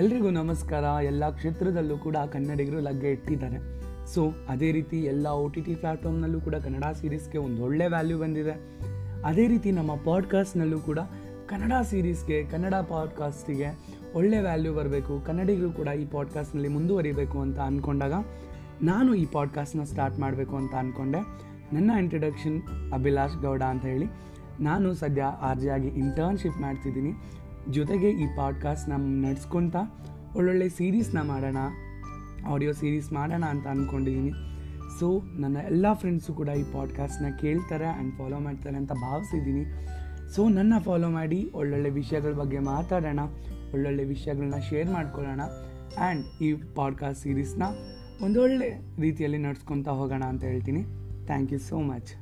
[0.00, 0.84] ಎಲ್ರಿಗೂ ನಮಸ್ಕಾರ.
[1.04, 3.56] ಎಲ್ಲ ಕ್ಷೇತ್ರದಲ್ಲೂ ಕೂಡ ಕನ್ನಡಿಗರು ಲಗ್ಗೆ ಇಟ್ಟಿದ್ದಾರೆ
[4.06, 8.54] ಸೊ ಅದೇ ರೀತಿ ಎಲ್ಲ ಒ ಟಿ ಟಿ ಪ್ಲ್ಯಾಟ್ಫಾರ್ಮ್ನಲ್ಲೂ ಕೂಡ ಕನ್ನಡ ಸೀರೀಸ್ಗೆ ಒಂದು ಒಳ್ಳೆ ವ್ಯಾಲ್ಯೂ ಬಂದಿದೆ.
[9.24, 10.98] ಅದೇ ರೀತಿ ನಮ್ಮ ಪಾಡ್ಕಾಸ್ಟ್ನಲ್ಲೂ ಕೂಡ
[11.46, 13.68] ಕನ್ನಡ ಸೀರೀಸ್ಗೆ ಕನ್ನಡ ಪಾಡ್ಕಾಸ್ಟಿಗೆ
[14.14, 15.20] ಒಳ್ಳೆ ವ್ಯಾಲ್ಯೂ ಬರಬೇಕು.
[15.26, 18.12] ಕನ್ನಡಿಗರು ಕೂಡ ಈ ಪಾಡ್ಕಾಸ್ಟ್ನಲ್ಲಿ ಮುಂದುವರಿಬೇಕು ಅಂತ ಅಂದ್ಕೊಂಡಾಗ
[18.82, 21.20] ನಾನು ಈ ಪಾಡ್ಕಾಸ್ಟ್ನ ಸ್ಟಾರ್ಟ್ ಮಾಡಬೇಕು ಅಂತ ಅಂದ್ಕೊಂಡೆ
[21.72, 22.58] ನನ್ನ ಇಂಟ್ರಡಕ್ಷನ್
[22.92, 24.08] ಅಭಿಲಾಷ್ ಗೌಡ ಅಂತ ಹೇಳಿ.
[24.60, 27.12] ನಾನು ಸದ್ಯ ಆರ್ ಇಂಟರ್ನ್ಶಿಪ್ ಮಾಡ್ತಿದ್ದೀನಿ.
[27.68, 28.92] ಜೊತೆಗೆ ಈ ಪಾಡ್ಕಾಸ್ಟ್ನ
[29.26, 30.04] ನಡೆಸ್ಕೊತಾ
[30.36, 31.56] ಒಳ್ಳೊಳ್ಳೆ ಸೀರೀಸ್ನ ಮಾಡೋಣ
[32.46, 34.32] ಆಡಿಯೋ ಸೀರೀಸ್ ಮಾಡೋಣ ಅಂತ ಅಂದ್ಕೊಂಡಿದ್ದೀನಿ
[35.00, 39.64] ಸೊ ನನ್ನ ಎಲ್ಲ ಫ್ರೆಂಡ್ಸು ಕೂಡ ಈ ಪಾಡ್ಕಾಸ್ಟ್ನ ಕೇಳ್ತಾರೆ ಆ್ಯಂಡ್ ಫಾಲೋ ಮಾಡ್ತಾರೆ ಅಂತ ಭಾವಿಸಿದ್ದೀನಿ
[40.34, 43.20] ಸೊ ನನ್ನ ಫಾಲೋ ಮಾಡಿ ಒಳ್ಳೊಳ್ಳೆ ವಿಷಯಗಳ ಬಗ್ಗೆ ಮಾತಾಡೋಣ,
[43.74, 47.62] ಒಳ್ಳೊಳ್ಳೆ ವಿಷಯಗಳನ್ನ ಶೇರ್ ಮಾಡ್ಕೊಳ್ಳೋಣ ಆ್ಯಂಡ್ ಈ ಪಾಡ್ಕಾಸ್ಟ್ ಸೀರೀಸ್ನ
[48.22, 50.84] ಒಂದೊಳ್ಳೆ ರೀತಿಯಲ್ಲಿ ನಡ್ಸ್ಕೊತಾ ಹೋಗೋಣ ಅಂತ ಹೇಳ್ತೀನಿ.
[51.26, 52.14] Thank you so much